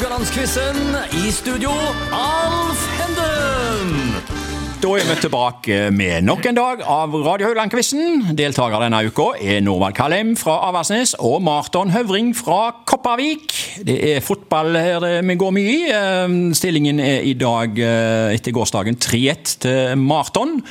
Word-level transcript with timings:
Rogalandsquizen. 0.00 0.76
I 1.12 1.30
studio, 1.30 1.70
Alf 2.16 2.84
Henden. 2.96 4.14
Da 4.80 4.94
er 4.96 5.04
vi 5.04 5.16
tilbake 5.20 5.80
med 5.92 6.24
nok 6.24 6.46
en 6.48 6.56
dag 6.56 6.80
av 6.88 7.12
Radio 7.20 7.50
Haugland-quizen. 7.50 8.30
Deltaker 8.38 8.80
denne 8.80 9.02
uka 9.04 9.26
er 9.36 9.60
Norvald 9.60 9.98
Kalem 9.98 10.30
fra 10.40 10.54
Avaldsnes 10.70 11.12
og 11.20 11.44
Marton 11.44 11.92
Høvring 11.92 12.32
fra 12.38 12.70
Kopervik. 12.88 13.52
Det 13.84 13.98
er 14.14 14.24
fotball 14.24 14.80
her 14.80 15.20
vi 15.20 15.38
går 15.44 15.54
mye 15.58 15.76
i. 15.76 15.84
Eh, 15.92 16.38
Stillingen 16.56 17.04
er 17.04 17.20
i 17.28 17.36
dag 17.36 17.76
eh, 17.76 18.32
etter 18.38 18.56
gårsdagen 18.56 18.96
3-1 18.96 19.54
til 19.66 20.00
Marton. 20.00 20.62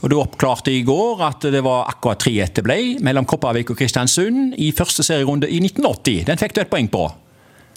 Og 0.00 0.08
Du 0.08 0.16
oppklarte 0.16 0.72
i 0.72 0.80
går 0.80 1.28
at 1.28 1.50
det 1.52 1.60
var 1.60 1.92
akkurat 1.92 2.24
3-1 2.24 2.56
det 2.56 2.64
ble 2.64 2.82
mellom 3.04 3.28
Kopervik 3.28 3.76
og 3.76 3.84
Kristiansund 3.84 4.56
i 4.56 4.72
første 4.72 5.04
serierunde 5.04 5.52
i 5.52 5.60
1980. 5.60 6.22
Den 6.32 6.40
fikk 6.40 6.56
du 6.56 6.64
et 6.64 6.72
poeng 6.72 6.88
på. 6.88 7.10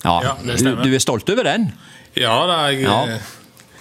Ja, 0.03 0.35
det 0.43 0.57
du, 0.63 0.75
du 0.81 0.95
er 0.95 0.99
stolt 1.03 1.29
over 1.29 1.43
den? 1.43 1.71
Ja, 2.17 2.33
da, 2.47 2.55
jeg, 2.71 2.81
Ja. 2.83 3.03
eh, 3.05 3.19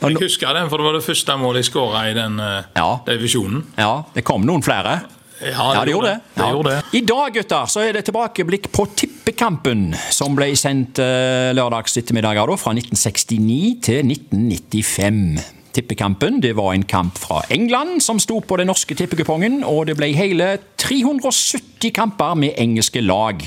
jeg 0.02 0.16
husker 0.20 0.52
den, 0.54 0.68
for 0.70 0.76
det 0.78 0.84
var 0.86 0.92
det 0.98 1.04
første 1.04 1.36
målet 1.40 1.64
jeg 1.64 1.72
skåra 1.72 2.04
i 2.10 2.14
den 2.14 2.38
eh, 2.40 2.62
Ja. 2.76 2.90
divisjonen. 3.06 3.64
Ja, 3.78 4.02
det 4.14 4.24
kom 4.24 4.44
noen 4.46 4.62
flere. 4.62 5.00
Ja, 5.40 5.70
Ja, 5.72 5.84
det 5.86 5.94
gjorde 5.94 6.06
det. 6.12 6.20
Det 6.36 6.44
Ja. 6.44 6.50
gjorde 6.52 6.70
det. 6.70 6.84
I 6.92 7.00
dag 7.00 7.32
gutter, 7.32 7.64
så 7.66 7.80
er 7.88 7.92
det 7.96 8.04
tilbakeblikk 8.04 8.68
på 8.72 8.84
Tippekampen, 8.94 9.94
som 10.10 10.34
ble 10.36 10.50
sendt 10.54 10.98
uh, 11.00 11.54
lørdags 11.56 11.96
ettermiddager 11.96 12.46
da, 12.46 12.56
fra 12.60 12.74
1969 12.76 13.80
til 13.80 14.04
1995. 14.04 15.40
Tippekampen 15.72 16.40
det 16.42 16.52
var 16.58 16.74
en 16.74 16.82
kamp 16.82 17.16
fra 17.16 17.40
England 17.48 18.02
som 18.02 18.18
sto 18.18 18.40
på 18.40 18.58
den 18.58 18.66
norske 18.66 18.94
tippekupongen, 18.98 19.62
og 19.64 19.86
det 19.86 19.96
ble 19.96 20.10
hele 20.12 20.58
370 20.76 21.92
kamper 21.94 22.34
med 22.36 22.52
engelske 22.58 23.00
lag. 23.00 23.40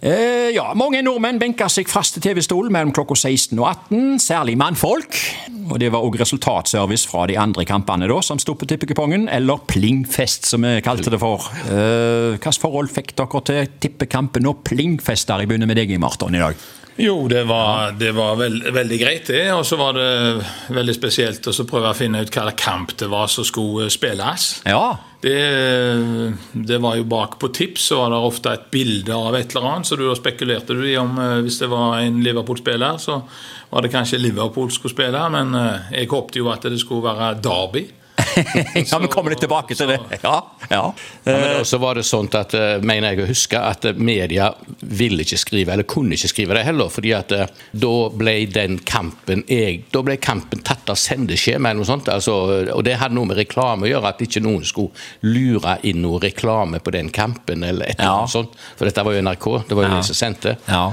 Eh, 0.00 0.50
ja, 0.54 0.70
Mange 0.78 1.00
nordmenn 1.02 1.40
benka 1.42 1.66
seg 1.72 1.88
fast 1.90 2.16
til 2.16 2.22
TV-stolen 2.28 2.70
mellom 2.74 2.92
klokka 2.94 3.16
16 3.18 3.58
og 3.58 3.66
18, 3.66 4.18
særlig 4.22 4.56
mannfolk. 4.60 5.18
Og 5.68 5.78
Det 5.82 5.90
var 5.92 6.06
òg 6.06 6.18
resultatservice 6.20 7.08
fra 7.10 7.26
de 7.28 7.36
andre 7.38 7.66
kampene 7.68 8.08
da, 8.08 8.20
som 8.24 8.38
sto 8.38 8.54
på 8.54 8.68
tippekupongen, 8.70 9.28
eller 9.28 9.60
plingfest, 9.68 10.46
som 10.48 10.62
vi 10.64 10.78
kalte 10.84 11.10
det 11.12 11.20
for. 11.20 11.50
Eh, 11.66 12.38
Hvilket 12.38 12.62
forhold 12.62 12.92
fikk 12.94 13.14
dere 13.18 13.42
til 13.44 13.70
tippekampen 13.82 14.46
og 14.48 14.62
plingfester? 14.64 15.42
Jeg 15.42 15.50
begynner 15.50 15.68
med 15.68 15.76
deg, 15.80 15.98
Marton, 16.00 16.34
i 16.34 16.42
dag. 16.42 16.54
Jo, 16.98 17.28
det 17.30 17.44
var, 17.46 17.92
det 17.94 18.10
var 18.16 18.34
veld, 18.40 18.64
veldig 18.74 18.96
greit, 18.98 19.28
det. 19.30 19.44
Og 19.54 19.62
så 19.66 19.76
var 19.78 19.94
det 19.94 20.08
veldig 20.74 20.94
spesielt 20.96 21.46
å 21.46 21.66
prøve 21.68 21.92
å 21.92 21.96
finne 21.98 22.24
ut 22.24 22.32
hva 22.34 22.50
kamp 22.58 22.96
det 22.98 23.06
var 23.10 23.30
som 23.30 23.46
skulle 23.46 23.86
spilles. 23.92 24.48
Ja, 24.66 24.96
Det, 25.20 26.32
det 26.52 26.78
var 26.78 26.94
jo 26.96 27.06
bak 27.10 27.38
på 27.42 27.48
tips, 27.50 27.88
så 27.90 27.96
var 27.98 28.12
det 28.12 28.18
ofte 28.22 28.52
et 28.54 28.68
bilde 28.70 29.14
av 29.14 29.34
et 29.34 29.50
eller 29.50 29.66
annet. 29.66 29.88
Så 29.90 29.98
da 29.98 30.14
spekulerte 30.14 30.76
du 30.78 30.84
i 30.86 30.94
om 31.00 31.18
eh, 31.18 31.40
hvis 31.42 31.58
det 31.62 31.70
var 31.72 31.98
en 31.98 32.20
Liverpool-spiller, 32.22 33.00
så 33.02 33.20
var 33.72 33.82
det 33.82 33.90
kanskje 33.92 34.20
Liverpool 34.22 34.70
skulle 34.70 34.94
spille. 34.94 35.24
Men 35.34 35.54
eh, 35.58 35.90
jeg 35.98 36.12
håpte 36.12 36.38
jo 36.38 36.52
at 36.52 36.68
det 36.70 36.78
skulle 36.78 37.10
være 37.10 37.40
Derby. 37.42 37.88
ja 38.92 38.98
vi 39.02 39.08
kommer 39.12 39.30
litt 39.34 39.40
tilbake 39.42 39.74
til 39.78 39.88
det. 39.90 39.98
Ja, 40.22 40.34
ja. 40.70 40.82
Ja, 41.24 41.64
så 41.64 41.78
var 41.82 41.94
det 41.98 42.04
sånt 42.08 42.34
at, 42.38 42.54
eh, 42.54 42.78
mener 42.80 43.12
jeg 43.14 43.22
å 43.24 43.28
huske, 43.30 43.60
at 43.60 43.84
eh, 43.88 43.92
media 43.98 44.50
ville 44.80 45.24
ikke 45.24 45.38
skrive, 45.40 45.72
eller 45.74 45.86
kunne 45.88 46.14
ikke 46.16 46.30
skrive 46.32 46.54
det 46.58 46.64
heller. 46.68 46.88
fordi 46.92 47.12
at 47.16 47.32
eh, 47.32 47.46
da 47.72 47.92
ble 48.14 48.36
den 48.52 48.78
kampen 48.88 49.44
jeg, 49.48 49.84
da 49.94 50.02
ble 50.06 50.16
kampen 50.22 50.62
tatt 50.66 50.88
av 50.92 50.96
sendeskjema 51.00 51.70
eller 51.70 51.82
noe 51.82 51.90
sånt. 51.92 52.08
Altså, 52.12 52.36
og 52.74 52.84
det 52.86 52.98
hadde 53.00 53.14
noe 53.18 53.28
med 53.30 53.40
reklame 53.40 53.86
å 53.88 53.92
gjøre, 53.92 54.12
at 54.14 54.24
ikke 54.24 54.42
noen 54.44 54.64
skulle 54.64 54.92
lure 55.26 55.78
inn 55.88 56.02
noe 56.04 56.20
reklame 56.22 56.80
på 56.84 56.94
den 56.94 57.10
kampen. 57.10 57.64
eller 57.64 57.86
et 57.86 57.98
eller 57.98 58.08
Ja. 58.10 58.18
annet 58.18 58.30
sånt. 58.30 58.54
For 58.76 58.84
dette 58.84 59.04
var 59.04 59.12
jo 59.12 59.22
NRK, 59.22 59.46
det 59.68 59.76
var 59.76 59.84
jo 59.84 59.90
Ja. 59.90 59.96
de 59.96 60.02
som 60.02 60.14
sendte. 60.14 60.56
Ja. 60.68 60.92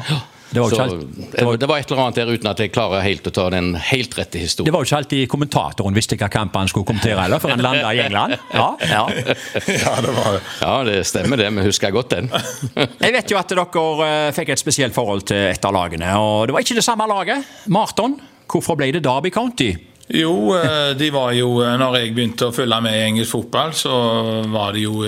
Det 0.56 0.62
var 0.64 0.70
Så, 0.72 0.76
ikke 0.76 0.84
alt- 0.86 1.32
det 1.36 1.46
var- 1.46 1.58
det 1.62 1.68
var 1.70 1.78
et 1.84 1.92
eller 1.92 2.02
annet 2.06 2.16
der 2.22 2.32
uten 2.32 2.50
at 2.52 2.62
jeg 2.64 2.72
klarer 2.74 3.04
helt 3.04 3.28
å 3.28 3.34
ta 3.36 3.50
den 3.54 3.74
helt 3.76 4.16
rette 4.18 4.40
historien. 4.40 4.66
Det 4.70 4.74
var 4.74 4.84
jo 4.86 4.90
ikke 4.90 4.98
alltid 5.04 5.30
kommentatoren 5.30 5.94
visste 5.98 6.18
hva 6.18 6.30
kamp 6.32 6.56
han 6.56 6.68
skulle 6.72 6.86
kommentere, 6.88 7.20
heller, 7.22 7.40
før 7.44 7.50
han 7.56 7.64
landa 7.66 7.92
i 7.94 8.00
England. 8.06 8.38
Ja, 8.54 8.68
ja. 8.82 9.06
Ja, 9.86 9.96
det 10.02 10.14
var 10.16 10.38
det. 10.38 10.42
Ja, 10.62 10.76
det 10.88 10.96
stemmer 11.06 11.38
det, 11.38 11.50
vi 11.54 11.66
husker 11.68 11.92
godt 11.92 12.10
den. 12.16 12.30
Jeg 13.04 13.14
vet 13.20 13.30
jo 13.36 13.38
at 13.38 13.50
dere 13.52 14.08
eh, 14.08 14.32
fikk 14.36 14.50
et 14.56 14.60
spesielt 14.64 14.94
forhold 14.96 15.26
til 15.28 15.38
et 15.52 15.66
av 15.66 15.74
lagene, 15.76 16.14
og 16.18 16.48
det 16.48 16.54
var 16.56 16.62
ikke 16.64 16.80
det 16.80 16.86
samme 16.88 17.06
laget. 17.12 17.44
Marton, 17.68 18.16
hvorfor 18.48 18.78
ble 18.80 18.92
det 18.96 19.04
Derby 19.04 19.30
County? 19.36 19.74
Jo, 20.08 20.54
eh, 20.54 20.94
de 20.94 21.08
var 21.10 21.32
jo 21.34 21.64
eh, 21.66 21.76
Når 21.82 21.96
jeg 21.98 22.12
begynte 22.14 22.46
å 22.46 22.54
følge 22.54 22.78
med 22.86 22.94
i 22.94 23.06
engelsk 23.08 23.32
fotball, 23.32 23.72
så 23.74 24.46
var 24.54 24.76
de 24.76 24.84
jo, 24.84 25.00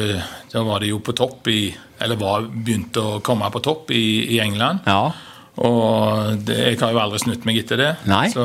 var 0.65 0.79
de 0.81 0.87
jo 0.89 0.97
på 1.05 1.13
topp 1.13 1.47
i 1.53 1.59
Eller 2.01 2.17
var 2.17 2.47
begynte 2.49 2.97
å 3.03 3.19
komme 3.21 3.45
på 3.53 3.61
topp 3.61 3.91
i, 3.93 4.01
i 4.35 4.39
England. 4.41 4.79
Ja. 4.89 5.11
Og 5.57 6.37
det, 6.45 6.57
jeg 6.57 6.79
har 6.81 6.93
jo 6.93 6.99
aldri 7.01 7.21
snudd 7.23 7.45
meg 7.49 7.61
etter 7.63 7.79
det. 7.81 7.89
Nei. 8.09 8.27
Så 8.33 8.43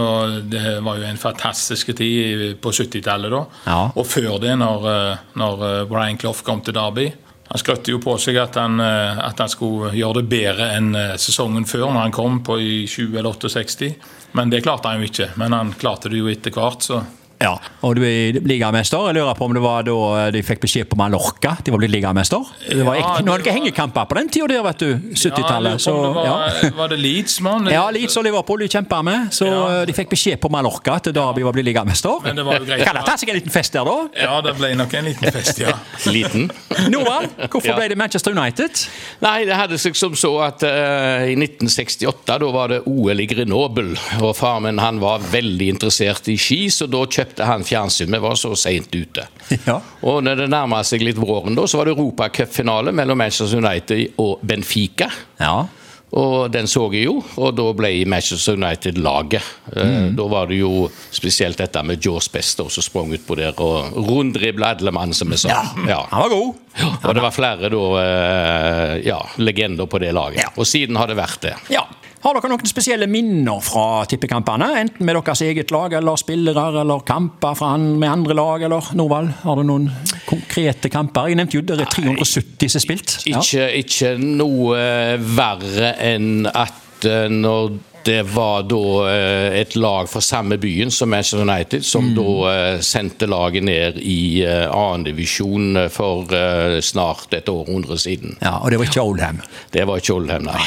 det 0.48 0.78
var 0.84 1.00
jo 1.00 1.08
en 1.08 1.20
fantastisk 1.20 1.92
tid 1.98 2.44
på 2.62 2.72
70-tallet 2.72 3.34
da. 3.34 3.42
Ja. 3.66 3.80
Og 3.92 4.08
før 4.08 4.38
det, 4.42 4.54
når, 4.60 4.88
eh, 4.92 5.26
når 5.40 5.66
eh, 5.68 5.82
Brian 5.90 6.20
Clough 6.20 6.40
kom 6.46 6.64
til 6.64 6.76
Derby. 6.78 7.10
Han 7.52 7.60
skrøtte 7.60 7.92
jo 7.92 8.00
på 8.00 8.14
seg 8.22 8.38
at 8.40 8.56
han, 8.56 8.80
eh, 8.80 9.20
at 9.26 9.42
han 9.44 9.52
skulle 9.52 9.92
gjøre 9.98 10.22
det 10.22 10.30
bedre 10.32 10.70
enn 10.78 10.94
sesongen 11.20 11.68
før, 11.68 11.90
når 11.90 12.06
han 12.06 12.16
kom 12.16 12.40
på 12.46 12.56
i 12.62 12.76
20 12.88 13.18
eller 13.20 13.36
68. 13.36 13.92
Men 14.38 14.52
det 14.52 14.62
klarte 14.64 14.88
han 14.88 15.02
jo 15.02 15.10
ikke. 15.10 15.34
Men 15.40 15.52
han 15.58 15.74
klarte 15.76 16.08
det 16.08 16.22
jo 16.22 16.32
etter 16.32 16.54
hvert, 16.56 16.86
så 16.86 17.02
ja. 17.42 17.52
Og 17.82 17.96
du 17.98 18.02
er 18.06 18.38
ligamester. 18.46 19.08
Jeg 19.10 19.16
lurer 19.18 19.34
på 19.38 19.44
om 19.48 19.54
det 19.56 19.62
var 19.64 19.82
da 19.86 19.96
de 20.34 20.42
fikk 20.46 20.60
beskjed 20.62 20.88
på 20.90 20.96
Mallorca 21.00 21.56
de 21.64 21.72
var 21.74 21.82
blitt 21.82 21.90
ligamester? 21.92 22.44
Det 22.68 22.84
var 22.86 22.96
ikke 23.00 23.24
noen 23.26 23.42
var- 23.42 23.52
hengekamper 23.56 24.06
på 24.10 24.14
den 24.18 24.28
tida 24.32 24.46
der, 24.52 24.62
vet 24.66 24.78
du. 24.78 24.90
70-tallet. 25.18 25.82
Ja, 25.86 26.24
ja. 26.62 26.70
var, 26.76 26.88
det 26.92 26.98
Leeds, 27.02 27.40
mann? 27.44 27.66
Ja, 27.72 27.84
Leeds 27.94 28.16
og 28.20 28.24
Liverpool 28.26 28.62
de 28.62 28.68
kjempa 28.72 29.02
med, 29.04 29.28
så 29.34 29.46
Ja. 29.50 29.80
eh, 29.82 29.86
de 29.86 29.92
fikk 29.96 30.10
beskjed 30.14 30.38
på 30.40 30.50
Mallorca 30.52 30.94
at 31.00 31.10
Derby 31.12 31.42
var 31.42 31.52
blitt 31.56 31.66
ligamester. 31.66 32.20
Men 32.24 32.36
det 32.36 32.44
var 32.46 32.58
jo 32.60 32.64
greit. 32.68 32.84
Kan 32.86 32.94
det 32.96 33.04
ta 33.06 33.16
seg 33.16 33.28
en 33.32 33.38
liten 33.40 33.50
fest 33.54 33.72
der, 33.72 33.84
da? 33.84 33.96
Ja, 34.22 34.40
det 34.40 34.54
ble 34.58 34.72
nok 34.78 34.94
en 34.94 35.04
liten 35.10 35.32
fest, 35.32 35.58
ja. 35.58 35.72
Liten. 36.12 36.48
Noah, 36.92 37.26
hvorfor 37.48 37.66
Ja. 37.72 37.76
ble 37.76 37.88
det 37.88 37.98
Manchester 37.98 38.32
United? 38.36 38.86
Nei, 39.22 39.44
det 39.48 39.54
hadde 39.56 39.78
seg 39.78 39.96
som 39.96 40.12
så 40.18 40.32
at 40.46 40.62
uh, 40.62 41.24
i 41.26 41.34
1968 41.36 42.38
da 42.42 42.50
var 42.52 42.68
det 42.68 42.82
OL 42.86 43.20
i 43.22 43.26
Grenoble. 43.26 43.96
Og 44.20 44.34
far 44.36 44.60
min 44.60 44.78
han 44.82 44.98
var 45.00 45.18
veldig 45.32 45.68
interessert 45.76 46.28
i 46.28 46.36
ski, 46.36 46.66
så 46.68 46.86
da 46.90 47.04
kjøpte 47.06 47.31
han 47.40 47.64
fjernsyn. 47.64 48.12
Vi 48.12 48.18
var 48.22 48.34
så 48.40 48.54
seint 48.56 48.94
ute. 48.94 49.28
Ja. 49.66 49.76
Og 50.08 50.22
når 50.24 50.40
det 50.40 50.48
nærma 50.50 50.80
seg 50.86 51.04
litt 51.04 51.18
våren, 51.20 51.54
da, 51.54 51.66
så 51.68 51.78
var 51.78 51.86
det 51.86 51.92
europacupfinale 51.94 52.90
mellom 52.96 53.18
Manchester 53.20 53.60
United 53.60 54.18
og 54.22 54.40
Benfica. 54.42 55.10
Ja. 55.38 55.66
Og 56.12 56.50
den 56.52 56.66
så 56.68 56.82
jeg 56.92 57.06
jo, 57.06 57.14
og 57.40 57.54
da 57.56 57.64
ble 57.76 57.90
Manchester 58.10 58.58
United 58.58 58.98
laget. 59.00 59.46
Mm. 59.72 60.10
Da 60.18 60.26
var 60.28 60.50
det 60.50 60.58
jo 60.60 60.88
spesielt 61.08 61.60
dette 61.62 61.80
med 61.88 62.04
George 62.04 62.28
Bester 62.34 62.68
som 62.72 62.84
sprang 62.84 63.14
utpå 63.16 63.36
der 63.38 63.56
og 63.64 63.96
runddribla 63.96 64.74
alle 64.74 64.92
mann, 64.92 65.14
som 65.16 65.32
vi 65.32 65.40
sa. 65.40 65.62
Ja. 65.88 66.02
Han 66.10 66.26
var 66.26 66.34
god. 66.34 66.60
Og 66.98 67.16
det 67.16 67.24
var 67.24 67.32
flere 67.32 67.72
da, 67.72 67.82
eh, 68.02 68.94
ja, 69.08 69.22
legender 69.40 69.88
på 69.88 70.02
det 70.04 70.12
laget. 70.12 70.42
Ja. 70.44 70.52
Og 70.56 70.68
siden 70.68 71.00
har 71.00 71.08
det 71.08 71.16
vært 71.16 71.48
det. 71.48 71.56
Ja. 71.72 71.86
Har 72.22 72.36
dere 72.38 72.52
noen 72.52 72.68
spesielle 72.70 73.08
minner 73.10 73.58
fra 73.66 74.04
tippekampene? 74.06 74.68
Enten 74.78 75.06
med 75.06 75.16
deres 75.18 75.40
eget 75.42 75.72
lag, 75.74 75.96
eller 75.98 76.20
spillere, 76.20 76.68
eller 76.84 77.02
kamper 77.06 77.58
med 77.98 78.06
andre 78.06 78.36
lag, 78.38 78.62
eller 78.68 78.92
Norvald? 78.94 79.32
Har 79.42 79.58
du 79.58 79.64
noen 79.66 79.88
konkrete 80.28 80.90
kamper? 80.92 81.32
Jeg 81.32 81.40
nevnte 81.40 81.58
jo 81.58 81.64
det 81.66 81.80
er 81.82 81.90
370 81.90 82.70
som 82.70 82.78
er 82.78 82.84
spilt. 82.86 83.16
Ja. 83.26 83.42
Ikke, 83.42 83.66
ikke 83.82 84.12
noe 84.22 84.78
eh, 84.78 85.16
verre 85.34 85.96
enn 86.12 86.46
at 86.46 87.08
eh, 87.10 87.26
når 87.26 87.74
det 88.04 88.22
var 88.34 88.62
da 88.66 88.78
eh, 89.10 89.60
et 89.60 89.76
lag 89.76 90.08
fra 90.10 90.20
samme 90.24 90.56
byen 90.58 90.90
som 90.90 91.10
Manchester 91.12 91.42
United, 91.46 91.84
som 91.86 92.08
Mm. 92.12 92.14
da 92.16 92.52
eh, 92.52 92.80
sendte 92.82 93.26
laget 93.30 93.62
ned 93.64 93.98
i 94.02 94.42
eh, 94.44 94.66
annendivisjon 94.68 95.78
for 95.94 96.26
eh, 96.34 96.80
snart 96.82 97.32
et 97.38 97.48
århundre 97.48 97.98
siden. 97.98 98.36
Ja, 98.42 98.56
og 98.58 98.70
det 98.74 98.78
var 98.80 98.88
ikke 98.90 99.02
Oldham. 99.04 99.38
Det 99.72 99.84
var 99.86 100.02
ikke 100.02 100.16
Oldham, 100.16 100.48
nei. 100.48 100.62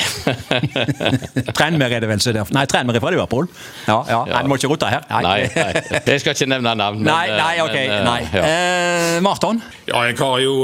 Trenmer 1.58 1.92
er 1.92 2.00
det 2.04 2.10
vel? 2.10 2.20
så 2.24 2.32
det 2.34 2.42
er- 2.46 2.54
Nei, 2.56 2.66
Trenmer 2.72 2.96
er 2.96 3.00
fra 3.04 3.12
Liverpool. 3.12 3.48
Ja, 3.88 3.98
ja. 4.10 4.22
Nei, 4.30 4.42
du 4.44 4.48
må 4.52 4.56
ikke 4.60 4.72
rote 4.72 4.90
her. 4.92 5.04
nei, 5.12 5.22
nei. 5.56 5.74
Jeg 6.06 6.20
skal 6.24 6.34
ikke 6.38 6.48
nevne 6.50 6.76
navn. 6.76 7.02
men, 7.04 7.12
Nei, 7.12 7.28
nei, 7.36 7.60
ok. 7.64 7.76
men, 7.76 7.92
eh, 7.92 8.04
nei. 8.06 8.22
ja. 8.34 8.46
Eh, 9.18 9.20
Marton? 9.26 9.62
Ja, 9.88 10.02
jeg 10.08 10.18
har 10.20 10.40
jo 10.44 10.56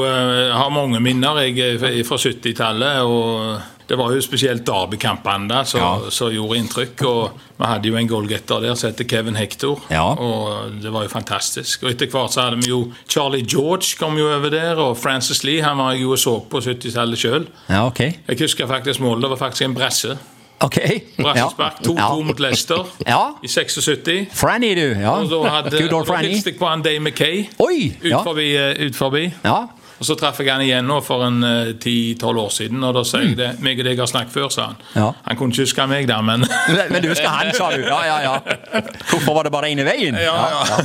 har 0.56 0.70
mange 0.74 1.00
minner 1.04 1.42
jeg, 1.44 1.60
er 1.82 2.04
fra 2.08 2.18
70-tallet. 2.18 3.02
og 3.04 3.62
Det 3.92 3.98
var 4.00 4.14
jo 4.16 4.22
spesielt 4.24 4.62
derbykampene 4.64 5.50
der 5.52 5.64
som 5.68 5.82
Ja. 5.82 6.30
gjorde 6.32 6.58
inntrykk. 6.58 7.02
og 7.06 7.32
Vi 7.60 7.66
hadde 7.68 7.90
jo 7.90 7.96
en 7.98 8.08
goalgetter 8.08 8.62
der 8.64 8.76
som 8.76 8.90
heter 8.90 9.04
Kevin 9.04 9.36
Hector. 9.36 9.82
Ja. 9.92 10.06
og 10.16 10.72
Det 10.82 10.94
var 10.94 11.04
jo 11.04 11.10
fantastisk. 11.10 11.84
og 11.84 11.90
Etter 11.92 12.08
hvert 12.08 12.32
så 12.32 12.42
hadde 12.46 12.62
vi 12.64 12.70
jo 12.70 12.94
Charlie 13.10 13.44
George 13.46 13.98
kom 14.00 14.16
jo 14.18 14.30
over 14.34 14.50
der, 14.50 14.76
og 14.80 14.98
Francis 14.98 15.44
Lee 15.44 15.62
han 15.62 15.78
var 15.78 15.92
jeg 15.92 16.02
jo 16.04 16.12
og 16.12 16.18
så 16.20 16.40
på 16.50 16.62
70-tallet 16.62 17.18
sjøl. 17.20 17.48
Ja, 17.70 17.86
ok. 17.86 18.00
Jeg 18.00 18.40
husker 18.40 18.68
faktisk 18.68 19.00
målet. 19.02 19.22
Det 19.24 19.30
var 19.30 19.38
faktisk 19.50 19.62
en 19.66 19.76
bresse. 19.76 20.18
Ok. 20.62 20.78
Brassespark 21.18 21.82
2-2 21.84 21.98
Ja. 21.98 22.16
mot 22.24 22.40
Leicester 22.40 22.86
Ja. 23.08 23.20
i 23.44 23.48
76. 23.48 24.28
Franny, 24.34 24.76
du. 24.76 25.00
Ja. 25.00 25.10
Og 25.20 25.30
da 25.30 25.50
hadde 25.50 25.72
Good 25.82 25.94
old 25.94 26.06
da 26.08 26.16
hilste 26.22 26.50
jeg 26.52 26.60
på 26.60 26.68
han 26.70 26.82
Dame 26.82 27.00
McKay 27.10 27.50
ut 27.60 28.04
Ja. 28.06 28.22
forbi. 28.24 28.56
eh, 28.56 28.86
Ut 28.88 28.96
forbi. 28.96 29.34
ja. 29.44 29.66
Og 30.02 30.06
Så 30.08 30.16
traff 30.18 30.40
jeg 30.42 30.50
han 30.50 30.64
igjen 30.66 30.88
nå 30.90 30.96
for 31.06 31.22
en 31.28 31.44
eh, 31.46 31.74
ti-tolv 31.78 32.42
år 32.42 32.54
siden, 32.56 32.82
og 32.82 32.96
da 32.98 33.04
sa 33.06 33.20
jeg 33.22 33.36
det. 33.38 33.52
Meg 33.62 33.78
og 33.84 33.86
deg 33.86 34.00
har 34.02 34.10
snakket 34.10 34.34
før, 34.34 34.48
sa 34.50 34.72
han. 34.72 34.80
Ja. 34.98 35.12
Han 35.28 35.38
kunne 35.38 35.54
ikke 35.54 35.68
huske 35.68 35.86
meg 35.92 36.08
der, 36.10 36.24
men 36.30 36.48
Men 36.90 37.04
du 37.04 37.12
husker 37.12 37.30
han, 37.30 37.52
sa 37.54 37.70
du. 37.70 37.84
Ja, 37.86 38.00
ja, 38.10 38.18
ja. 38.26 38.82
Hvorfor 39.12 39.38
var 39.38 39.46
det 39.46 39.54
bare 39.54 39.70
ene 39.70 39.86
veien? 39.86 40.18
Ja, 40.18 40.34
ja. 40.50 40.80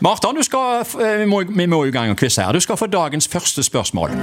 Martin, 0.00 0.40
du 0.40 0.46
skal, 0.48 0.80
eh, 0.96 1.18
vi 1.20 1.28
må, 1.28 1.42
vi 1.44 1.68
må 1.68 1.82
i 1.84 1.92
gang 1.92 2.08
med 2.14 2.16
quiz 2.16 2.40
her. 2.40 2.56
Du 2.56 2.64
skal 2.64 2.80
få 2.80 2.88
dagens 2.88 3.28
første 3.28 3.62
spørsmål. 3.68 4.16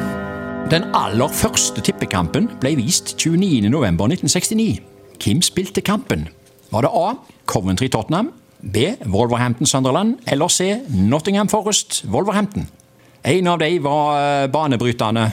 Den 0.74 0.90
aller 0.98 1.30
første 1.30 1.86
tippekampen 1.86 2.50
ble 2.64 2.74
vist 2.82 3.14
29.11.1969. 3.22 4.82
Hvem 5.22 5.46
spilte 5.46 5.86
kampen? 5.86 6.30
Var 6.74 6.88
det 6.88 6.94
A. 6.98 7.14
Coventry 7.46 7.94
Tottenham, 7.94 8.34
B. 8.62 8.96
Wolverhampton 9.06 9.70
Sunderland 9.70 10.18
eller 10.26 10.48
C. 10.50 10.80
Nottingham 10.90 11.50
Forest 11.50 12.06
Wolverhampton? 12.10 12.70
En 13.24 13.48
av 13.48 13.60
de 13.62 13.70
var 13.80 14.16
eh, 14.44 14.48
banebrytende. 14.50 15.28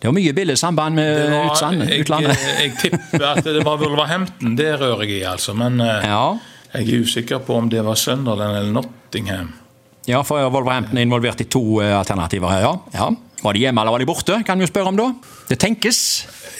Det 0.00 0.08
var 0.08 0.14
mye 0.16 0.32
billesamband 0.32 0.94
med 0.96 1.30
var- 1.30 1.50
utsand- 1.52 1.84
jeg, 1.88 2.00
utlandet. 2.06 2.38
jeg 2.62 2.72
tipper 2.80 3.26
at 3.34 3.44
det 3.44 3.62
var 3.66 3.76
Wolverhampton. 3.82 4.56
Det 4.58 4.70
rører 4.80 5.04
jeg 5.06 5.20
i, 5.20 5.24
altså. 5.28 5.54
Men 5.54 5.80
eh, 5.84 6.06
Ja. 6.08 6.38
jeg 6.74 6.88
er 6.88 7.02
usikker 7.04 7.38
på 7.46 7.54
om 7.60 7.68
det 7.70 7.82
var 7.86 7.94
Sunderland 8.00 8.56
eller 8.56 8.72
Nottingham. 8.72 9.52
Ja, 10.08 10.22
for 10.26 10.40
Wolverhampton 10.50 10.98
er 10.98 11.04
involvert 11.06 11.40
i 11.40 11.46
to 11.52 11.80
eh, 11.84 11.92
alternativer 11.98 12.48
her, 12.50 12.64
ja. 12.64 12.72
ja. 12.96 13.10
Var 13.40 13.54
de 13.56 13.60
hjemme 13.62 13.80
eller 13.80 13.94
var 13.94 14.02
de 14.02 14.08
borte, 14.08 14.40
kan 14.44 14.58
vi 14.60 14.66
spørre 14.68 14.90
om 14.90 14.96
da. 14.98 15.06
Det 15.48 15.56
tenkes. 15.62 16.00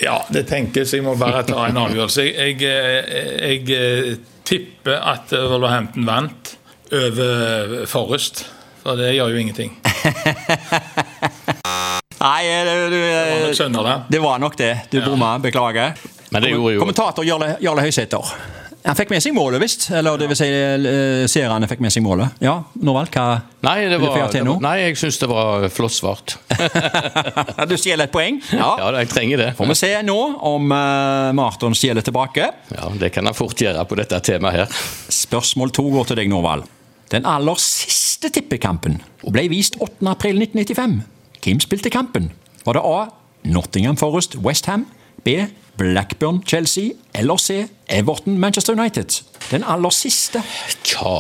Ja, 0.01 0.21
det 0.33 0.47
tenkes. 0.49 0.95
Jeg 0.97 1.03
må 1.05 1.13
bare 1.21 1.43
ta 1.49 1.67
en 1.69 1.77
avgjørelse. 1.81 2.25
Jeg, 2.29 2.61
jeg, 2.63 3.03
jeg 3.41 3.75
eh, 3.77 4.15
tipper 4.49 5.01
at 5.15 5.33
eh, 5.37 5.49
Wolverhampton 5.51 6.07
vant 6.09 6.55
over 6.93 7.85
Forrest, 7.87 8.45
For 8.83 8.97
det 8.97 9.11
gjør 9.17 9.35
jo 9.35 9.41
ingenting. 9.43 9.75
Nei, 12.21 12.45
du 12.67 12.91
du, 12.93 13.01
Det 13.01 13.59
var 13.59 13.79
nok 13.79 14.09
du, 14.09 14.09
det 14.09 14.19
var 14.21 14.39
nok 14.39 14.57
det. 14.57 14.79
Du 14.91 15.01
bomma, 15.05 15.39
beklager. 15.39 15.93
Men 16.31 16.43
det 16.45 16.51
gjorde 16.53 16.75
jo 16.75 16.81
Kommentator 16.83 17.25
Jarle, 17.27 17.55
Jarle 17.65 17.83
Høysæter. 17.87 18.33
Han 18.81 18.97
fikk 18.97 19.11
med 19.13 19.21
seg 19.21 19.35
målet, 19.37 19.61
visst. 19.61 19.91
Eller 19.93 20.17
det 20.21 20.27
vil 20.31 20.39
si, 20.39 20.47
eh, 20.49 21.27
seerne 21.29 21.69
fikk 21.69 21.83
med 21.85 21.93
seg 21.93 22.05
målet. 22.05 22.39
Ja, 22.41 22.55
Norvald, 22.81 23.11
hva 23.13 23.43
Nei, 23.67 23.75
det 23.91 23.99
Vil 24.01 24.09
du 24.09 24.15
var, 24.15 24.31
til 24.33 24.47
nå? 24.47 24.55
nei 24.65 24.77
jeg 24.81 24.97
syns 24.97 25.19
det 25.21 25.29
var 25.29 25.67
flott 25.69 25.93
svart. 25.93 26.39
Du 27.71 27.77
stjeler 27.77 28.09
et 28.09 28.15
poeng? 28.15 28.39
Ja. 28.57 28.71
Ja, 28.81 28.89
jeg 29.03 29.11
trenger 29.13 29.43
det. 29.43 29.51
Får 29.59 29.69
vi 29.69 29.77
se 29.77 29.91
nå 30.07 30.17
om 30.49 30.73
uh, 30.73 31.29
Marton 31.37 31.77
stjeler 31.77 32.01
tilbake. 32.07 32.49
Ja, 32.73 32.89
Det 32.97 33.13
kan 33.13 33.29
han 33.29 33.37
fort 33.37 33.61
gjøre 33.61 33.85
på 33.85 34.01
dette 34.01 34.17
temaet 34.25 34.63
her. 34.63 34.81
Spørsmål 35.13 35.75
to 35.77 35.85
går 35.93 36.09
til 36.11 36.23
deg, 36.23 36.33
Norvald. 36.33 36.65
Den 37.13 37.29
aller 37.29 37.61
siste 37.61 38.00
tippekampen 38.29 39.03
og 39.23 39.33
ble 39.33 39.47
vist 39.49 39.77
8. 39.81 39.97
april 40.11 40.43
1995. 40.43 41.03
Hvem 41.45 41.61
spilte 41.61 41.91
kampen? 41.91 42.33
Var 42.65 42.73
det 42.73 42.83
A. 42.85 43.07
Nottingham 43.45 43.97
Forest 43.97 44.37
Westham? 44.37 44.87
B. 45.25 45.29
Blackburn 45.77 46.43
Chelsea? 46.47 46.91
Eller 47.15 47.37
C. 47.37 47.67
Everton 47.89 48.39
Manchester 48.39 48.73
United? 48.81 49.23
Den 49.51 49.65
aller 49.67 49.91
siste. 49.91 50.43
Tja 50.87 51.15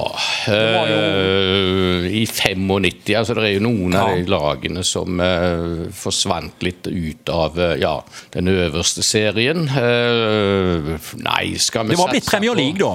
var 0.46 0.90
eh, 0.90 2.06
I 2.14 2.26
95, 2.26 3.16
altså 3.18 3.34
det 3.34 3.46
er 3.48 3.56
jo 3.56 3.62
noen 3.64 3.96
av 3.98 4.12
de 4.14 4.30
lagene 4.30 4.84
som 4.86 5.18
uh, 5.18 5.88
forsvant 5.94 6.62
litt 6.62 6.86
ut 6.86 7.32
av 7.34 7.58
uh, 7.58 7.74
ja, 7.80 7.96
den 8.36 8.50
øverste 8.52 9.02
serien. 9.06 9.66
Uh, 9.66 10.94
nei, 11.18 11.56
skal 11.58 11.88
vi 11.88 11.96
Det 11.96 12.00
var 12.00 12.14
blitt 12.14 12.28
satse 12.28 12.36
Premier 12.36 12.54
på- 12.54 12.60
League 12.62 12.78
da. 12.78 12.92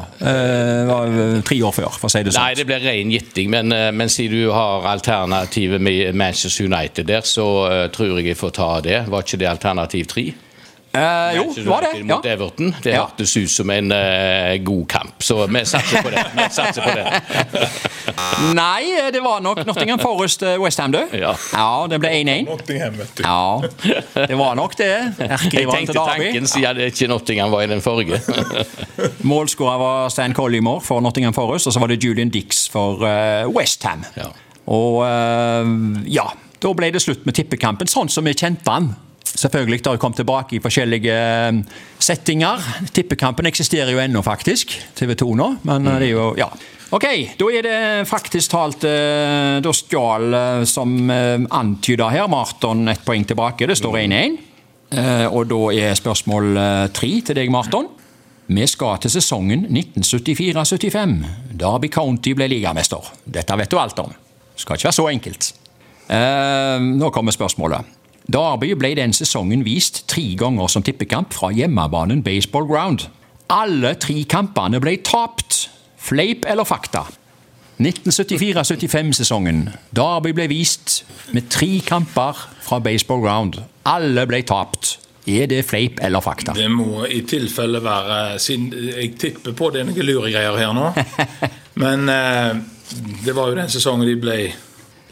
Var 0.85 1.43
tre 1.47 1.59
år 1.67 1.75
før, 1.75 1.91
for 1.99 2.07
å 2.07 2.13
si 2.13 2.23
det 2.23 2.31
sånn. 2.31 2.41
Nei, 2.41 2.55
det 2.55 2.67
ble 2.69 2.79
ren 2.85 3.11
gitting, 3.11 3.51
men, 3.51 3.75
men 3.97 4.11
siden 4.11 4.45
du 4.45 4.53
har 4.55 4.87
alternativet 4.95 5.83
med 5.83 6.15
Manchester 6.15 6.69
United 6.69 7.11
der, 7.11 7.27
så 7.27 7.45
tror 7.95 8.19
jeg 8.19 8.31
jeg 8.31 8.39
får 8.39 8.55
ta 8.55 8.71
det. 8.85 9.03
Var 9.11 9.27
ikke 9.27 9.43
det 9.43 9.51
alternativ 9.51 10.09
tre? 10.15 10.29
Eh, 10.95 11.35
jo, 11.37 11.43
det 11.55 11.65
var 11.67 11.81
det. 11.85 12.03
Mot 12.05 12.25
Ja. 12.25 12.31
Everton. 12.31 12.75
Det 12.83 12.93
Ja. 12.93 13.05
hørtes 13.05 13.35
ut 13.37 13.49
som 13.51 13.69
en 13.69 13.91
uh, 13.91 14.55
god 14.63 14.87
kamp, 14.89 15.23
så 15.23 15.45
vi 15.47 15.61
satser 15.65 16.01
på 16.05 16.09
det. 16.13 16.23
Vi 16.37 16.45
satser 16.49 16.81
på 16.81 16.95
det. 16.95 17.05
Nei, 18.55 18.83
det 19.13 19.19
var 19.23 19.41
nok 19.43 19.61
Nottingham 19.67 19.99
Forest 19.99 20.43
eh, 20.43 20.55
Westham, 20.61 20.91
du. 20.91 21.01
Ja. 21.19 21.33
ja, 21.53 21.87
det 21.89 21.99
ble 21.99 22.09
1-1. 22.21 22.45
Nottingham, 22.47 22.97
vet 22.99 23.15
du. 23.17 23.23
Ja, 23.23 23.61
det 24.27 24.37
var 24.39 24.55
nok 24.55 24.75
det. 24.79 24.91
Jeg 25.19 25.67
tenkte 25.69 25.93
tanken 25.97 26.47
siden 26.47 26.81
ikke 26.87 27.07
Nottingham 27.11 27.51
var 27.51 27.65
i 27.65 27.69
den 27.71 27.81
forrige. 27.83 28.21
Målskårer 29.31 29.77
var 29.81 30.09
Stan 30.13 30.33
Collymore 30.33 30.81
for 30.81 31.01
Nottingham 31.03 31.33
Forest, 31.35 31.67
og 31.67 31.73
så 31.75 31.79
var 31.83 31.91
det 31.91 31.99
Julian 32.03 32.29
Dix 32.33 32.65
for 32.71 33.03
uh, 33.03 33.47
Westham. 33.55 34.05
Ja. 34.17 34.29
Og 34.71 35.01
uh, 35.03 36.05
ja, 36.09 36.29
da 36.63 36.71
ble 36.77 36.91
det 36.95 37.01
slutt 37.03 37.25
med 37.27 37.35
tippekampen, 37.37 37.89
sånn 37.91 38.09
som 38.09 38.25
vi 38.25 38.33
kjente 38.37 38.65
den. 38.69 38.93
Selvfølgelig 39.25 39.81
har 39.85 39.97
det 39.97 40.01
kommet 40.01 40.19
tilbake 40.21 40.55
i 40.55 40.61
forskjellige 40.63 41.15
eh, 41.15 41.57
settinger. 41.99 42.61
Tippekampen 42.93 43.49
eksisterer 43.49 43.91
jo 43.91 43.99
ennå, 43.99 44.21
faktisk. 44.23 44.75
TV 44.95 45.15
2 45.17 45.27
nå, 45.35 45.49
men 45.67 45.89
eh, 45.89 45.99
det 46.03 46.09
er 46.11 46.13
jo 46.13 46.31
Ja. 46.39 46.49
Ok, 46.93 47.03
da 47.39 47.47
er 47.49 47.65
det 47.65 48.07
faktisk 48.07 48.51
talt 48.53 48.83
eh, 48.85 49.57
Da 49.59 49.71
stjal, 49.73 50.35
som 50.69 51.09
antyda 51.09 52.11
her, 52.13 52.29
Marton 52.31 52.85
et 52.93 53.01
poeng 53.03 53.25
tilbake. 53.25 53.67
Det 53.67 53.75
står 53.79 53.97
1-1. 54.05 54.37
Eh, 54.95 55.25
og 55.25 55.49
da 55.49 55.59
er 55.73 55.97
spørsmål 55.97 56.53
tre 56.95 57.11
til 57.25 57.35
deg, 57.41 57.51
Marton. 57.51 57.89
Vi 58.45 58.67
skal 58.69 59.01
til 59.01 59.11
sesongen 59.17 59.65
1974-75. 59.73 61.17
Derby 61.57 61.89
County 61.91 62.35
ble 62.37 62.47
ligamester. 62.53 63.09
Dette 63.25 63.57
vet 63.57 63.73
du 63.73 63.81
alt 63.81 63.99
om. 64.05 64.13
Skal 64.55 64.77
ikke 64.77 64.91
være 64.91 64.99
så 65.01 65.09
enkelt. 65.09 65.51
Nå 66.85 67.09
kommer 67.09 67.33
spørsmålet. 67.33 68.04
Derby 68.31 68.73
ble 68.73 68.95
den 68.97 69.13
sesongen 69.13 69.61
vist 69.65 70.05
tre 70.09 70.23
ganger 70.39 70.69
som 70.71 70.83
tippekamp 70.83 71.33
fra 71.33 71.51
hjemmebanen 71.53 72.23
Baseball 72.25 72.65
Ground. 72.65 73.05
Alle 73.53 73.93
tre 74.01 74.23
kampene 74.29 74.81
ble 74.81 74.97
tapt. 75.05 75.67
Fleip 76.01 76.45
eller 76.49 76.65
fakta? 76.65 77.05
1974-75-sesongen. 77.81 79.67
Derby 79.95 80.33
ble 80.33 80.47
vist 80.49 81.03
med 81.35 81.49
tre 81.53 81.81
kamper 81.85 82.37
fra 82.65 82.79
Baseball 82.79 83.21
Ground. 83.21 83.59
Alle 83.85 84.25
ble 84.29 84.41
tapt. 84.47 84.97
Er 85.25 85.49
det 85.49 85.63
fleip 85.65 85.99
eller 86.05 86.21
fakta? 86.21 86.53
Det 86.53 86.69
må 86.69 87.05
i 87.09 87.23
tilfelle 87.25 87.79
være 87.81 88.37
siden 88.39 88.67
Jeg 88.73 89.15
tipper 89.17 89.55
på 89.57 89.71
det 89.73 89.81
er 89.81 89.87
noen 89.89 90.05
luregreier 90.05 90.57
her 90.61 90.73
nå. 90.77 90.91
Men 91.81 92.09
eh, 92.09 92.57
det 93.25 93.33
var 93.33 93.49
jo 93.49 93.57
den 93.57 93.71
sesongen 93.73 94.05
de 94.07 94.15
ble 94.21 94.37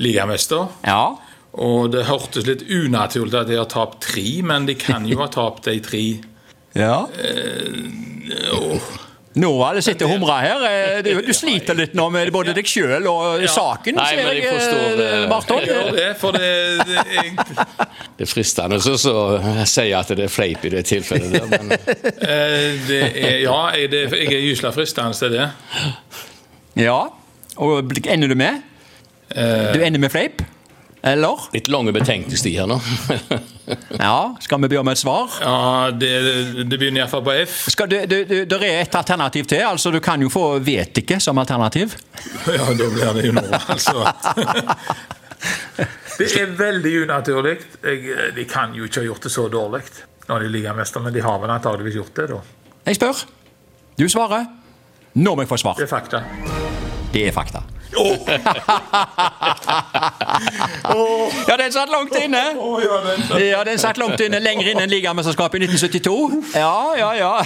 ligamester. 0.02 0.70
Ja. 0.86 1.16
Og 1.54 1.92
det 1.94 2.08
hørtes 2.10 2.48
litt 2.50 2.64
unaturlig 2.66 3.38
at 3.44 3.48
de 3.52 3.60
har 3.60 3.70
tapt 3.70 4.00
tre, 4.08 4.42
men 4.42 4.66
de 4.66 4.74
kan 4.80 5.06
jo 5.06 5.20
ha 5.22 5.28
tapt 5.30 5.68
de 5.70 5.80
tre. 5.86 6.04
ja. 6.84 7.04
Åh, 8.54 8.92
Nå 9.34 9.48
var 9.58 9.74
det 9.74 9.82
sitter 9.82 10.06
og 10.06 10.12
humrer 10.14 10.44
her. 10.46 10.64
Eh, 10.70 10.98
Du, 11.06 11.10
du 11.26 11.32
sliter 11.34 11.74
litt 11.74 11.96
nå 11.98 12.04
med 12.14 12.30
både 12.34 12.54
deg 12.54 12.68
sjøl 12.70 13.08
og 13.10 13.42
Ja. 13.42 13.48
saken, 13.50 13.96
Nei, 13.98 14.06
ser 14.12 14.20
jeg, 14.30 14.44
jeg 14.44 14.52
forstår 14.60 15.02
eh. 15.06 15.24
Marton. 15.32 15.58
jeg 15.64 15.72
gjør 15.72 15.90
det, 15.98 16.10
for 16.22 16.38
det, 16.38 16.52
det 16.86 17.06
jeg, 17.18 17.32
Det 18.20 18.28
er 18.28 18.30
fristende 18.30 18.78
så, 18.86 18.94
si 19.66 19.88
at 19.98 20.14
det 20.14 20.28
er 20.28 20.30
fleip 20.34 20.66
i 20.70 20.74
det 20.76 20.84
tilfellet 20.86 21.34
der, 21.34 21.48
men 21.50 21.74
eh, 22.30 22.78
det 22.86 23.02
er, 23.10 23.40
Ja, 23.42 23.58
jeg, 23.74 23.90
det, 23.94 24.04
jeg 24.22 24.30
er 24.38 24.46
gysla 24.52 24.70
fristende 24.76 25.18
til 25.18 25.34
det. 25.34 25.50
Ja. 26.86 27.00
Og 27.58 27.90
ender 28.06 28.30
du 28.30 28.38
med? 28.38 28.62
Du 29.34 29.82
ender 29.82 29.98
med 30.02 30.14
fleip? 30.14 30.46
Eller? 31.04 31.40
litt 31.52 31.68
lange 31.68 31.92
betenkningstid 31.92 32.56
her 32.62 32.70
nå. 32.70 32.80
Ja. 34.00 34.36
Skal 34.44 34.60
vi 34.62 34.68
be 34.74 34.78
om 34.80 34.88
et 34.92 35.00
svar? 35.00 35.32
Ja, 35.40 35.92
det, 35.96 36.10
det 36.68 36.78
begynner 36.80 37.04
iallfall 37.04 37.24
på 37.24 37.32
F. 37.46 37.54
Skal 37.72 37.88
du, 37.92 37.96
du, 38.12 38.16
du, 38.28 38.34
der 38.50 38.64
er 38.68 38.82
et 38.82 38.96
alternativ 39.00 39.48
til. 39.48 39.64
altså 39.64 39.92
Du 39.92 40.00
kan 40.04 40.22
jo 40.22 40.30
få 40.32 40.60
'vet 40.60 40.98
ikke' 41.00 41.20
som 41.24 41.38
alternativ. 41.38 41.96
Ja, 42.48 42.66
da 42.76 42.90
blir 42.92 43.14
det 43.16 43.26
jo 43.28 43.36
nå, 43.38 43.44
altså. 43.76 44.04
Det 46.18 46.28
er 46.42 46.52
veldig 46.60 46.94
unaturlig. 47.04 47.56
De 48.36 48.46
kan 48.50 48.76
jo 48.76 48.84
ikke 48.84 49.00
ha 49.00 49.06
gjort 49.06 49.24
det 49.24 49.32
så 49.32 49.48
dårlig 49.48 49.84
når 50.28 50.40
de 50.40 50.46
er 50.46 50.56
ligamester, 50.58 51.00
men 51.04 51.14
de 51.14 51.24
har 51.24 51.40
vel 51.40 51.52
antageligvis 51.52 51.96
gjort 52.00 52.16
det, 52.16 52.28
da. 52.32 52.42
Jeg 52.86 52.96
spør. 53.00 53.24
Du 54.00 54.08
svarer. 54.10 54.46
Nå 55.14 55.36
må 55.36 55.44
jeg 55.44 55.50
få 55.52 55.58
svar. 55.58 55.80
Det 55.80 55.88
er 55.88 55.92
fakta. 55.92 56.24
Det 57.14 57.28
er 57.28 57.36
fakta. 57.36 57.64
ja, 61.48 61.58
den 61.58 61.72
satt 61.72 61.90
langt 61.90 62.16
inne! 62.24 62.42
Ja, 63.40 63.64
den 63.68 63.80
satt 63.80 63.98
langt 64.02 64.20
inne, 64.24 64.40
Lenger 64.44 64.68
inne 64.74 64.84
enn 64.86 64.92
ligamesterskapet 64.92 65.62
i 65.62 65.64
1972. 65.68 66.32
Ja, 66.58 66.96
ja, 66.98 67.10
ja. 67.18 67.46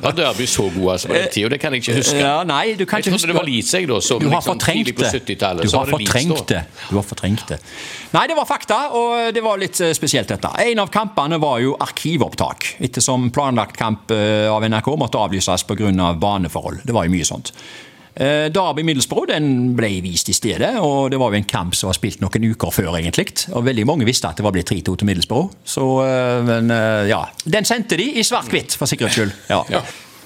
Var 0.00 0.12
Derby 0.16 0.46
så 0.50 0.62
god 0.74 0.90
altså 0.96 1.08
på 1.08 1.14
den 1.18 1.28
tida? 1.32 1.48
Det 1.54 1.60
kan 1.62 1.70
jeg 1.76 1.80
ikke 1.84 1.94
huske. 2.00 2.18
ja 2.20 2.42
nei, 2.48 2.66
du 2.78 2.84
kan 2.88 2.96
Jeg 2.98 3.02
ikke 3.06 3.14
huske. 3.18 3.28
det 3.32 3.36
var 3.38 3.48
seg 3.68 3.82
da, 3.90 3.96
som 4.00 4.18
Du 4.22 4.26
har 4.28 4.32
liksom 4.40 4.52
fortrengt 4.54 4.86
det. 4.86 4.92
Du 5.62 5.68
har 5.76 5.86
fortrengt 5.92 6.48
det. 6.48 6.62
Du 6.90 6.96
har 6.96 7.02
fortrengt 7.06 7.44
det. 7.48 7.58
Nei, 8.14 8.26
det 8.30 8.36
var 8.38 8.46
fakta, 8.48 8.78
og 8.94 9.08
det 9.34 9.42
var 9.44 9.56
litt 9.60 9.80
eh, 9.82 9.92
spesielt, 9.96 10.28
dette. 10.30 10.48
En 10.64 10.78
av 10.84 10.88
kampene 10.92 11.38
var 11.42 11.58
jo 11.64 11.70
arkivopptak, 11.82 12.58
ettersom 12.86 13.20
planlagt 13.34 13.76
kamp 13.78 14.10
eh, 14.14 14.46
av 14.50 14.62
NRK 14.68 14.88
måtte 15.00 15.18
avlyses 15.18 15.64
pga. 15.68 15.82
Av 16.04 16.16
baneforhold. 16.18 16.78
Det 16.86 16.92
var 16.94 17.04
jo 17.06 17.10
mye 17.12 17.24
sånt. 17.26 17.52
Eh, 18.14 18.46
Derby 18.54 18.84
Middlesbrough 18.86 19.26
den 19.26 19.72
ble 19.74 19.88
vist 20.04 20.28
i 20.30 20.36
stedet, 20.36 20.76
og 20.78 21.10
det 21.10 21.18
var 21.18 21.32
jo 21.32 21.40
en 21.40 21.48
kamp 21.50 21.74
som 21.74 21.90
var 21.90 21.96
spilt 21.98 22.20
noen 22.22 22.46
uker 22.52 22.70
før. 22.70 22.92
egentlig. 23.00 23.26
Og 23.52 23.64
Veldig 23.66 23.86
mange 23.86 24.06
visste 24.06 24.30
at 24.30 24.38
det 24.38 24.46
var 24.46 24.54
blitt 24.54 24.70
3-2 24.70 24.94
til 25.00 25.08
Middlesbrough, 25.08 25.50
så 25.64 25.88
eh, 26.04 26.42
men 26.46 26.70
eh, 26.70 27.10
ja. 27.10 27.24
Den 27.44 27.66
sendte 27.66 27.98
de 27.98 28.12
i 28.14 28.22
svart-hvitt, 28.22 28.76
for 28.78 28.86
sikkerhets 28.86 29.18
skyld. 29.18 29.34
Ja. 29.50 29.62
Ja. 29.70 29.82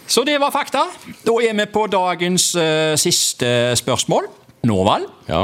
Så 0.09 0.25
det 0.25 0.39
var 0.41 0.53
fakta. 0.53 0.87
Da 1.25 1.35
er 1.45 1.57
vi 1.57 1.65
på 1.69 1.85
dagens 1.93 2.55
uh, 2.57 2.97
siste 2.97 3.77
spørsmål. 3.77 4.25
Norvald. 4.65 5.05
Ja. 5.29 5.43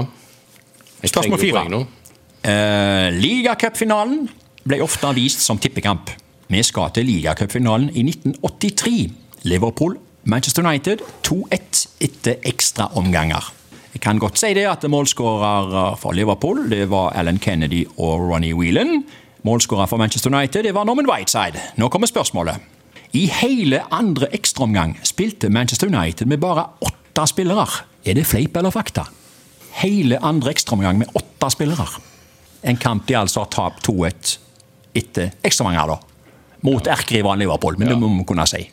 Spørsmål 1.04 1.40
fire. 1.40 1.64
Uh. 2.44 3.10
Ligacupfinalen 3.12 4.22
ble 4.64 4.80
ofte 4.80 5.10
vist 5.16 5.44
som 5.44 5.60
tippekamp. 5.60 6.08
Vi 6.48 6.62
skal 6.64 6.94
til 6.96 7.04
ligacupfinalen 7.08 7.90
i 7.92 8.06
1983. 8.08 9.12
Liverpool, 9.44 9.98
Manchester 10.26 10.64
United 10.64 11.02
2-1 11.22 11.82
etter 12.00 12.38
ekstraomganger. 12.48 13.44
Jeg 13.92 14.00
kan 14.00 14.18
godt 14.18 14.38
si 14.40 14.54
det 14.56 14.64
at 14.64 14.84
målskårer 14.88 15.98
for 16.00 16.16
Liverpool 16.16 16.62
det 16.70 16.86
var 16.90 17.12
Alan 17.12 17.36
Kennedy 17.38 17.82
og 17.98 18.24
Ronny 18.30 18.54
Whelan. 18.56 19.02
Målskårer 19.44 19.86
for 19.86 20.00
Manchester 20.00 20.32
United 20.32 20.64
det 20.64 20.72
var 20.74 20.88
Norman 20.88 21.10
Whiteside. 21.10 21.60
Nå 21.76 21.90
kommer 21.92 22.08
spørsmålet. 22.08 22.56
I 23.12 23.26
hele 23.28 23.82
andre 23.92 24.30
ekstraomgang 24.34 24.96
spilte 25.04 25.50
Manchester 25.52 25.92
United 25.92 26.26
med 26.26 26.40
bare 26.40 26.70
åtte 26.80 27.26
spillere. 27.28 27.66
Er 28.04 28.16
det 28.16 28.24
fleip 28.26 28.56
eller 28.56 28.72
fakta? 28.72 29.04
Hele 29.84 30.18
andre 30.24 30.54
ekstraomgang 30.56 30.98
med 30.98 31.12
åtte 31.14 31.50
spillere. 31.52 31.86
En 32.64 32.80
kamp 32.80 33.04
de 33.06 33.18
altså 33.20 33.44
har 33.44 33.52
tapt 33.52 33.84
2-1 33.90 34.38
etter 34.96 35.36
ekstraomganger, 35.44 35.92
da. 35.92 36.00
Mot 36.64 36.88
erkerivalen 36.88 37.44
Liverpool, 37.44 37.76
men 37.76 37.92
det 37.92 38.00
må 38.00 38.08
vi 38.08 38.24
kunne 38.24 38.48
si. 38.48 38.64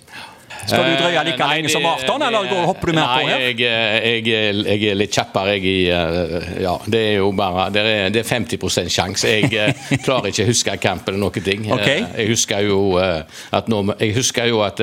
Skal 0.68 0.84
du 0.86 0.94
drøye 1.00 1.24
like 1.26 1.42
nei, 1.42 1.56
lenge 1.58 1.72
som 1.74 1.86
Afton, 1.90 2.22
eller 2.26 2.48
går, 2.50 2.62
hopper 2.70 2.92
du 2.92 2.96
mer 2.98 3.08
nei, 3.08 3.22
på 3.22 3.30
her? 3.32 3.46
Jeg, 3.48 3.58
jeg, 3.62 4.26
jeg 4.68 4.92
er 4.92 5.00
litt 5.00 5.16
kjappere. 5.16 5.56
Jeg, 5.58 5.64
i, 5.66 5.88
eh, 5.90 6.50
ja, 6.64 6.76
det 6.94 7.02
er 7.12 7.16
jo 7.20 7.32
bare 7.38 7.68
Det 7.74 7.84
er, 7.86 8.12
det 8.14 8.22
er 8.24 8.30
50 8.30 8.92
sjanse. 8.94 9.32
Jeg 9.32 9.50
eh, 9.58 9.82
klarer 10.06 10.30
ikke 10.32 10.46
å 10.46 10.52
huske 10.52 10.78
kampen 10.84 11.16
eller 11.16 11.24
noen 11.26 11.46
ting. 11.48 11.66
Ok. 11.72 11.88
Eh, 11.88 12.06
Jeg 12.22 12.30
husker 12.34 12.68
jo 12.68 12.82
at 13.00 13.72
Norman, 13.72 13.98
Jeg 14.02 14.16
husker 14.20 14.50
jo 14.52 14.62
at 14.66 14.82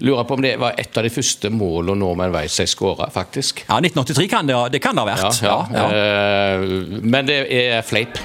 Lurer 0.00 0.26
på 0.26 0.38
om 0.38 0.42
det 0.44 0.56
var 0.60 0.74
et 0.80 0.96
av 0.96 1.06
de 1.06 1.12
første 1.12 1.50
målene 1.52 1.98
nordmenn 2.00 2.32
vet 2.34 2.52
seg 2.52 2.68
skåra, 2.70 3.10
faktisk. 3.12 3.64
Ja, 3.68 3.78
1983 3.80 4.28
kan 4.30 4.48
det, 4.48 4.58
det 4.74 4.82
kan 4.82 4.96
det 4.96 5.04
ha 5.04 5.14
vært. 5.14 5.40
ja. 5.44 5.56
Ja, 5.70 5.86
Men 7.02 7.28
det 7.28 7.42
er 7.50 7.82
fleip. 7.86 8.18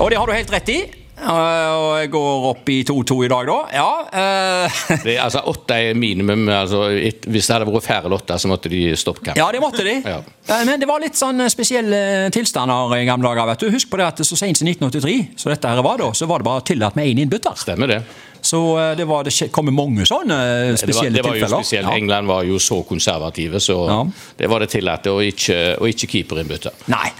Og 0.00 0.10
det 0.10 0.18
har 0.20 0.26
du 0.28 0.32
helt 0.36 0.52
rett 0.54 0.72
i. 0.72 0.80
Eh, 1.20 1.72
Og 1.80 1.98
jeg 2.00 2.10
går 2.14 2.46
opp 2.50 2.70
i 2.72 2.78
2-2 2.88 3.16
i 3.26 3.28
dag, 3.32 3.46
da. 3.50 3.56
Ja. 3.76 3.88
eh, 4.12 4.78
Det 5.04 5.14
er, 5.16 5.22
altså 5.26 5.42
Åtte 5.50 5.76
er 5.90 5.94
minimum. 5.98 6.46
Altså, 6.48 6.86
et, 6.96 7.26
hvis 7.28 7.46
det 7.50 7.56
hadde 7.58 7.68
vært 7.70 7.86
færre 7.86 8.12
åtte, 8.16 8.38
så 8.40 8.48
måtte 8.50 8.72
de 8.72 8.82
stoppe 8.98 9.22
kampen. 9.26 9.40
Ja, 9.42 9.50
det 9.52 9.60
måtte 9.62 9.84
de. 9.86 9.98
Ja. 10.04 10.18
Eh, 10.48 10.64
Men 10.68 10.80
det 10.80 10.88
var 10.90 11.02
litt 11.04 11.18
sånn 11.20 11.44
spesielle 11.52 12.30
tilstander 12.34 12.96
i 12.98 13.04
gamle 13.08 13.28
dager. 13.30 13.52
vet 13.52 13.66
du. 13.66 13.70
Husk 13.76 13.90
på 13.92 14.00
det 14.00 14.08
at 14.08 14.24
så 14.24 14.38
sent 14.38 14.58
som 14.60 14.68
1983, 14.70 15.36
så 15.36 15.52
dette 15.52 15.68
her 15.74 15.82
var 15.84 16.00
da, 16.00 16.10
så 16.16 16.26
var 16.30 16.40
det 16.42 16.48
bare 16.50 16.66
tillatt 16.72 16.96
med 16.98 17.10
én 17.12 17.22
innbytter. 17.26 17.56
Stemmer 17.60 17.94
det. 17.96 18.00
Så 18.46 18.60
eh, 18.80 18.96
det, 18.96 19.04
var, 19.08 19.24
det 19.24 19.50
kommer 19.52 19.72
mange 19.74 20.06
sånne 20.08 20.36
spesielle 20.80 21.16
Det 21.18 21.24
var, 21.24 21.34
det 21.34 21.42
var 21.42 21.58
jo 21.58 21.62
spesielt. 21.62 21.88
Ja. 21.88 21.96
England 21.96 22.26
var 22.30 22.42
jo 22.48 22.58
så 22.58 22.82
konservative, 22.88 23.60
så 23.60 23.76
Ja. 23.88 23.98
det 24.38 24.50
var 24.50 24.60
det 24.64 24.70
tillatt 24.70 25.06
å 25.06 25.18
ikke, 25.24 25.58
å 25.80 25.88
ikke 25.90 26.08
keeperinnbytte. 26.14 26.72
Nei. 26.92 27.10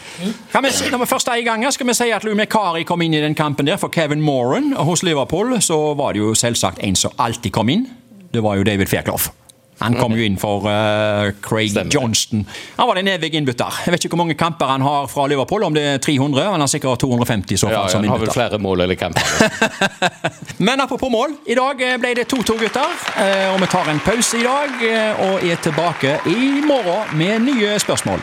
Kan 0.52 0.64
vi, 0.64 0.70
når 0.90 1.04
vi 1.04 1.10
først 1.10 1.28
er 1.28 1.40
i 1.40 1.46
gang, 1.46 1.64
skal 1.72 1.86
vi 1.86 1.94
si 1.94 2.10
at 2.12 2.24
Lou 2.24 2.34
Mekari 2.34 2.84
kom 2.84 3.02
inn 3.02 3.14
i 3.14 3.20
den 3.20 3.34
kampen 3.34 3.66
der 3.66 3.76
for 3.80 3.88
Kevin 3.94 4.20
Moran. 4.20 4.72
Hos 4.76 5.02
Liverpool 5.02 5.56
så 5.62 5.94
var 5.98 6.12
det 6.14 6.22
jo 6.24 6.34
selvsagt 6.34 6.78
en 6.84 6.96
som 6.96 7.12
alltid 7.18 7.52
kom 7.52 7.68
inn. 7.68 7.86
Det 8.32 8.42
var 8.42 8.56
jo 8.60 8.64
David 8.64 8.88
Fairclough. 8.88 9.30
Han 9.80 9.96
kom 9.96 10.16
jo 10.16 10.24
inn 10.24 10.36
for 10.40 10.66
uh, 10.68 11.30
Craig 11.44 11.72
Stemmer. 11.72 11.92
Johnston. 11.94 12.44
Han 12.76 12.88
var 12.90 13.00
en 13.00 13.08
evig 13.08 13.32
innbytter. 13.38 13.80
Jeg 13.86 13.94
vet 13.94 14.04
ikke 14.04 14.14
hvor 14.14 14.22
mange 14.24 14.36
kamper 14.38 14.72
han 14.74 14.84
har 14.84 15.08
fra 15.10 15.26
Liverpool, 15.30 15.64
om 15.68 15.76
det 15.76 15.84
er 15.94 16.02
300, 16.04 16.44
men 16.44 16.58
han 16.58 16.64
har 16.66 16.70
sikkert 16.70 17.00
250 17.00 17.56
i 17.56 17.60
så 17.60 17.70
fall 17.70 17.76
Ja, 17.78 17.86
som 17.88 18.04
han 18.04 18.12
har 18.12 18.22
vel 18.22 18.34
flere 18.34 18.60
mål 18.60 18.84
eller 18.86 19.00
kamper. 19.00 19.24
Men 20.66 20.80
apropos 20.80 21.08
mål, 21.10 21.32
i 21.48 21.56
dag 21.56 21.80
eh, 21.80 21.96
ble 22.00 22.12
det 22.18 22.26
2-2 22.28 22.58
gutter, 22.60 22.92
eh, 23.22 23.48
og 23.54 23.60
vi 23.62 23.70
tar 23.72 23.88
en 23.88 24.02
pause 24.04 24.40
i 24.40 24.44
dag 24.44 24.84
og 25.24 25.46
er 25.46 25.64
tilbake 25.64 26.18
i 26.28 26.60
morgen 26.66 27.16
med 27.16 27.48
nye 27.48 27.78
spørsmål. 27.80 28.20